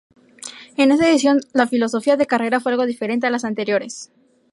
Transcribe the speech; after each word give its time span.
En 0.77 0.91
esta 0.91 1.07
edición 1.07 1.41
la 1.53 1.67
filosofía 1.67 2.17
de 2.17 2.25
carrera 2.25 2.59
fue 2.59 2.71
algo 2.71 2.87
diferente 2.87 3.27
a 3.27 3.29
las 3.29 3.45
anteriores. 3.45 4.09